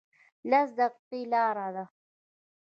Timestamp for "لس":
0.49-0.69